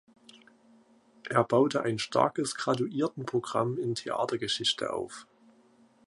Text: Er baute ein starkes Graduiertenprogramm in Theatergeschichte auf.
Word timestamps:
Er 1.29 1.43
baute 1.43 1.83
ein 1.83 1.99
starkes 1.99 2.55
Graduiertenprogramm 2.55 3.77
in 3.77 3.93
Theatergeschichte 3.93 4.91
auf. 4.91 5.27